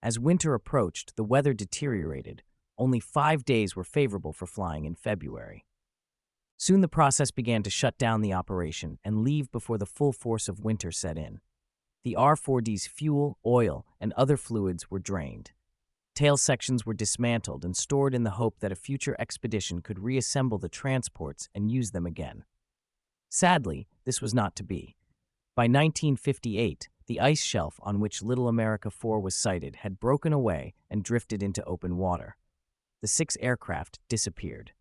As 0.02 0.18
winter 0.18 0.54
approached, 0.54 1.16
the 1.18 1.24
weather 1.24 1.54
deteriorated. 1.54 2.44
Only 2.78 3.02
five 3.02 3.44
days 3.44 3.76
were 3.76 3.84
favorable 3.84 4.32
for 4.32 4.46
flying 4.46 4.86
in 4.86 4.96
February. 4.96 5.66
Soon 6.58 6.82
the 6.82 6.88
process 6.88 7.32
began 7.32 7.64
to 7.64 7.70
shut 7.70 7.98
down 7.98 8.22
the 8.22 8.34
operation 8.34 9.00
and 9.04 9.24
leave 9.24 9.52
before 9.52 9.78
the 9.78 9.86
full 9.86 10.14
force 10.14 10.48
of 10.48 10.64
winter 10.64 10.92
set 10.92 11.18
in. 11.18 11.42
The 12.04 12.16
R 12.16 12.36
4D's 12.36 12.88
fuel, 12.88 13.38
oil, 13.46 13.86
and 14.00 14.14
other 14.14 14.38
fluids 14.38 14.90
were 14.90 15.00
drained. 15.00 15.52
Tail 16.16 16.38
sections 16.38 16.86
were 16.86 16.94
dismantled 16.94 17.64
and 17.64 17.76
stored 17.76 18.14
in 18.14 18.24
the 18.24 18.32
hope 18.32 18.60
that 18.60 18.72
a 18.72 18.76
future 18.76 19.16
expedition 19.20 19.82
could 19.82 20.00
reassemble 20.00 20.58
the 20.58 20.70
transports 20.70 21.50
and 21.54 21.72
use 21.72 21.92
them 21.92 22.06
again. 22.06 22.44
Sadly, 23.30 23.88
this 24.06 24.22
was 24.22 24.34
not 24.34 24.56
to 24.58 24.64
be. 24.64 24.96
By 25.56 25.64
1958, 25.64 26.90
the 27.10 27.20
ice 27.20 27.42
shelf 27.42 27.80
on 27.82 28.00
which 28.00 28.22
Little 28.22 28.48
America 28.48 28.92
4 28.92 29.20
was 29.20 29.34
sighted 29.34 29.78
had 29.78 30.00
broken 30.00 30.32
away 30.32 30.76
and 30.92 31.04
drifted 31.04 31.42
into 31.42 31.64
open 31.66 31.98
water. 31.98 32.38
The 33.02 33.08
six 33.08 33.36
aircraft 33.42 33.98
disappeared. 34.08 34.74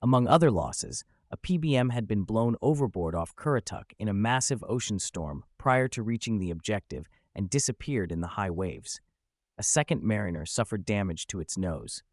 Among 0.00 0.28
other 0.28 0.52
losses, 0.52 1.02
a 1.32 1.36
PBM 1.36 1.90
had 1.90 2.06
been 2.06 2.22
blown 2.22 2.54
overboard 2.62 3.16
off 3.16 3.34
Currituck 3.34 3.86
in 3.98 4.06
a 4.06 4.14
massive 4.14 4.62
ocean 4.68 5.00
storm 5.00 5.42
prior 5.58 5.88
to 5.88 6.02
reaching 6.02 6.38
the 6.38 6.52
objective 6.52 7.06
and 7.34 7.50
disappeared 7.50 8.12
in 8.12 8.20
the 8.20 8.34
high 8.38 8.50
waves. 8.50 9.00
A 9.58 9.64
second 9.64 10.04
mariner 10.04 10.46
suffered 10.46 10.86
damage 10.86 11.26
to 11.26 11.40
its 11.40 11.58
nose. 11.58 12.04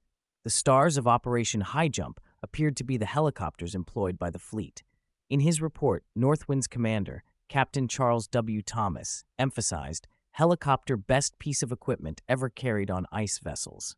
The 0.43 0.49
stars 0.49 0.97
of 0.97 1.05
Operation 1.07 1.61
High 1.61 1.89
Jump 1.89 2.19
appeared 2.41 2.75
to 2.77 2.83
be 2.83 2.97
the 2.97 3.05
helicopters 3.05 3.75
employed 3.75 4.17
by 4.17 4.31
the 4.31 4.39
fleet. 4.39 4.81
In 5.29 5.41
his 5.41 5.61
report, 5.61 6.03
Northwind's 6.15 6.67
commander, 6.67 7.23
Captain 7.49 7.87
Charles 7.87 8.27
W. 8.27 8.61
Thomas, 8.61 9.23
emphasized 9.39 10.07
helicopter 10.33 10.95
best 10.95 11.39
piece 11.39 11.63
of 11.63 11.71
equipment 11.71 12.21
ever 12.29 12.47
carried 12.47 12.91
on 12.91 13.07
ice 13.11 13.39
vessels. 13.39 13.95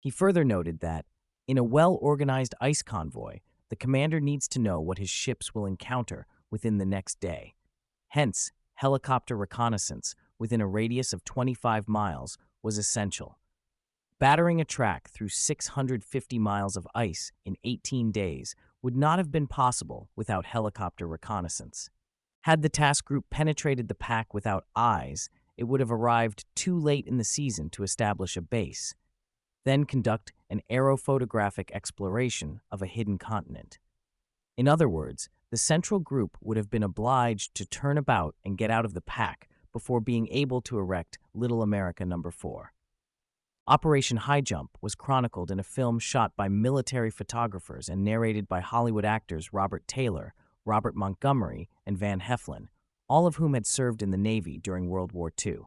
He 0.00 0.08
further 0.08 0.42
noted 0.42 0.80
that, 0.80 1.04
in 1.46 1.58
a 1.58 1.62
well 1.62 1.98
organized 2.00 2.54
ice 2.62 2.80
convoy, 2.80 3.40
the 3.68 3.76
commander 3.76 4.20
needs 4.20 4.48
to 4.48 4.58
know 4.58 4.80
what 4.80 4.96
his 4.96 5.10
ships 5.10 5.54
will 5.54 5.66
encounter 5.66 6.26
within 6.50 6.78
the 6.78 6.86
next 6.86 7.20
day. 7.20 7.54
Hence, 8.08 8.52
helicopter 8.76 9.36
reconnaissance 9.36 10.14
within 10.38 10.62
a 10.62 10.66
radius 10.66 11.12
of 11.12 11.24
25 11.24 11.88
miles 11.88 12.38
was 12.62 12.78
essential. 12.78 13.38
Battering 14.18 14.62
a 14.62 14.64
track 14.64 15.10
through 15.10 15.28
650 15.28 16.38
miles 16.38 16.78
of 16.78 16.88
ice 16.94 17.32
in 17.44 17.56
18 17.64 18.12
days 18.12 18.54
would 18.80 18.96
not 18.96 19.18
have 19.18 19.30
been 19.30 19.46
possible 19.46 20.08
without 20.16 20.46
helicopter 20.46 21.06
reconnaissance. 21.06 21.90
Had 22.42 22.62
the 22.62 22.68
task 22.68 23.04
group 23.04 23.26
penetrated 23.30 23.86
the 23.86 23.94
pack 23.94 24.34
without 24.34 24.64
eyes, 24.74 25.30
it 25.56 25.64
would 25.64 25.78
have 25.78 25.92
arrived 25.92 26.44
too 26.56 26.76
late 26.76 27.06
in 27.06 27.16
the 27.16 27.24
season 27.24 27.70
to 27.70 27.84
establish 27.84 28.36
a 28.36 28.42
base, 28.42 28.94
then 29.64 29.84
conduct 29.84 30.32
an 30.50 30.60
aerophotographic 30.68 31.70
exploration 31.72 32.60
of 32.70 32.82
a 32.82 32.86
hidden 32.86 33.16
continent. 33.16 33.78
In 34.56 34.66
other 34.66 34.88
words, 34.88 35.28
the 35.50 35.56
central 35.56 36.00
group 36.00 36.36
would 36.40 36.56
have 36.56 36.68
been 36.68 36.82
obliged 36.82 37.54
to 37.54 37.64
turn 37.64 37.96
about 37.96 38.34
and 38.44 38.58
get 38.58 38.70
out 38.70 38.84
of 38.84 38.94
the 38.94 39.00
pack 39.00 39.48
before 39.72 40.00
being 40.00 40.26
able 40.28 40.60
to 40.62 40.78
erect 40.78 41.18
Little 41.34 41.62
America 41.62 42.04
Number 42.04 42.32
4. 42.32 42.72
Operation 43.68 44.16
High 44.16 44.40
Jump 44.40 44.76
was 44.80 44.96
chronicled 44.96 45.52
in 45.52 45.60
a 45.60 45.64
film 45.64 46.00
shot 46.00 46.32
by 46.36 46.48
military 46.48 47.10
photographers 47.10 47.88
and 47.88 48.02
narrated 48.02 48.48
by 48.48 48.60
Hollywood 48.60 49.04
actors 49.04 49.52
Robert 49.52 49.86
Taylor, 49.86 50.34
Robert 50.64 50.94
Montgomery, 50.94 51.68
and 51.86 51.98
Van 51.98 52.20
Heflin, 52.20 52.68
all 53.08 53.26
of 53.26 53.36
whom 53.36 53.54
had 53.54 53.66
served 53.66 54.02
in 54.02 54.10
the 54.10 54.16
Navy 54.16 54.58
during 54.58 54.88
World 54.88 55.12
War 55.12 55.32
II. 55.44 55.58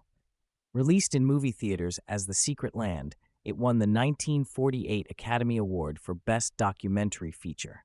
Released 0.74 1.16
in 1.16 1.26
movie 1.26 1.52
theaters 1.52 2.00
as 2.08 2.26
The 2.26 2.34
Secret 2.34 2.76
Land, 2.76 3.16
it 3.44 3.58
won 3.58 3.80
the 3.80 3.84
1948 3.84 5.08
Academy 5.10 5.58
Award 5.58 6.00
for 6.00 6.14
Best 6.14 6.58
Documentary 6.58 7.32
Feature. 7.32 7.84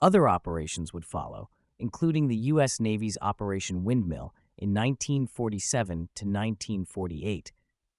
Other 0.00 0.28
operations 0.28 0.92
would 0.92 1.04
follow, 1.04 1.48
including 1.78 2.28
the 2.28 2.36
U.S. 2.36 2.80
Navy's 2.80 3.18
Operation 3.22 3.84
Windmill 3.84 4.34
in 4.58 4.70
1947 4.70 6.08
to 6.14 6.24
1948 6.24 7.52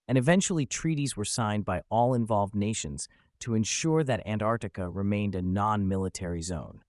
and 0.08 0.18
eventually 0.18 0.66
treaties 0.66 1.18
were 1.18 1.26
signed 1.26 1.66
by 1.66 1.82
all 1.90 2.14
involved 2.14 2.56
nations 2.56 3.08
to 3.40 3.56
ensure 3.56 4.04
that 4.04 4.26
Antarctica 4.26 4.90
remained 4.90 5.36
a 5.36 5.42
non 5.42 5.88
military 5.88 6.42
zone. 6.42 6.82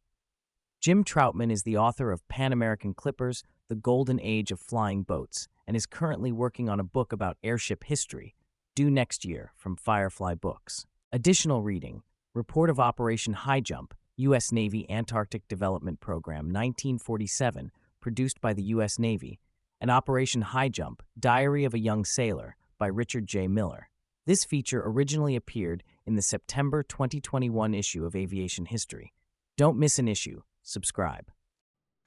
Jim 0.87 1.02
Trautman 1.02 1.50
is 1.50 1.64
the 1.64 1.76
author 1.76 2.12
of 2.12 2.28
Pan 2.28 2.52
American 2.52 2.95
Clippers, 2.95 3.43
The 3.69 3.75
Golden 3.75 4.21
Age 4.21 4.52
of 4.52 4.61
Flying 4.61 5.02
Boats, 5.02 5.49
and 5.66 5.76
is 5.76 5.85
currently 5.85 6.31
working 6.31 6.69
on 6.69 6.78
a 6.78 6.85
book 6.85 7.12
about 7.12 7.38
airship 7.43 7.83
history, 7.83 8.37
due 8.76 8.88
next 8.88 9.25
year 9.25 9.50
from 9.57 9.75
Firefly 9.75 10.37
Books. 10.37 10.87
Additional 11.11 11.61
reading 11.61 12.05
Report 12.35 12.71
of 12.71 12.78
Operation 12.78 13.33
High 13.33 13.59
Jump, 13.59 13.95
U.S. 14.19 14.52
Navy 14.52 14.88
Antarctic 14.88 15.49
Development 15.49 15.99
Program 15.99 16.45
1947, 16.45 17.73
produced 18.00 18.40
by 18.40 18.52
the 18.52 18.62
U.S. 18.62 18.97
Navy, 18.97 19.40
and 19.81 19.90
Operation 19.90 20.43
High 20.43 20.69
Jump, 20.69 21.02
Diary 21.19 21.64
of 21.64 21.75
a 21.75 21.81
Young 21.81 22.05
Sailor, 22.05 22.55
by 22.78 22.87
Richard 22.87 23.26
J. 23.26 23.49
Miller. 23.49 23.88
This 24.25 24.45
feature 24.45 24.85
originally 24.87 25.35
appeared 25.35 25.83
in 26.07 26.14
the 26.14 26.23
September 26.23 26.85
2021 26.85 27.75
issue 27.75 28.05
of 28.05 28.14
Aviation 28.14 28.66
History. 28.66 29.12
Don't 29.57 29.78
miss 29.78 29.99
an 29.99 30.07
issue. 30.07 30.43
Subscribe. 30.66 31.30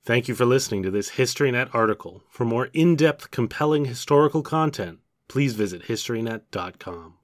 Thank 0.03 0.27
you 0.27 0.35
for 0.35 0.43
listening 0.43 0.83
to 0.83 0.91
this 0.91 1.11
HistoryNet 1.11 1.69
article. 1.73 2.23
For 2.29 2.43
more 2.43 2.65
in 2.73 2.97
depth, 2.97 3.31
compelling 3.31 3.85
historical 3.85 4.41
content, 4.41 4.99
please 5.29 5.53
visit 5.53 5.83
HistoryNet.com. 5.83 7.18